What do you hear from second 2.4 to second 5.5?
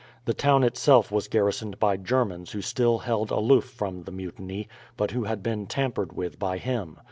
who still held aloof from the mutiny, but who had